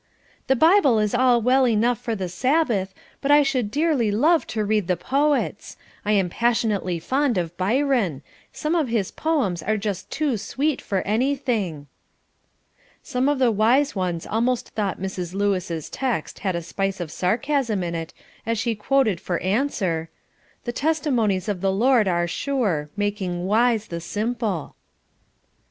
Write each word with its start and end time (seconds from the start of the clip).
"The 0.47 0.55
Bible 0.55 0.97
is 0.97 1.13
all 1.13 1.43
well 1.43 1.67
enough 1.67 1.99
for 1.99 2.15
the 2.15 2.27
Sabbath, 2.27 2.91
but 3.21 3.29
I 3.29 3.43
should 3.43 3.69
dearly 3.69 4.09
love 4.09 4.47
to 4.47 4.65
read 4.65 4.87
the 4.87 4.97
poets. 4.97 5.77
I 6.03 6.13
am 6.13 6.27
passionately 6.27 6.97
fond 6.97 7.37
of 7.37 7.55
Byron; 7.55 8.23
some 8.51 8.73
of 8.73 8.87
his 8.87 9.11
poems 9.11 9.61
are 9.61 9.77
just 9.77 10.09
too 10.09 10.37
sweet 10.37 10.81
for 10.81 11.01
anything." 11.03 11.85
Some 13.03 13.29
of 13.29 13.37
the 13.37 13.51
wise 13.51 13.95
ones 13.95 14.25
almost 14.25 14.69
thought 14.69 14.99
Mrs. 14.99 15.35
Lewis' 15.35 15.87
text 15.87 16.39
had 16.39 16.55
a 16.55 16.63
spice 16.63 16.99
of 16.99 17.11
sarcasm 17.11 17.83
in 17.83 17.93
it 17.93 18.11
as 18.43 18.57
she 18.57 18.73
quoted 18.73 19.21
for 19.21 19.37
answer, 19.41 20.09
"The 20.63 20.73
testimonies 20.73 21.47
of 21.47 21.61
the 21.61 21.71
Lord 21.71 22.07
are 22.07 22.25
sure, 22.27 22.89
making 22.97 23.45
wise 23.45 23.85
the 23.85 24.01
simple." 24.01 24.73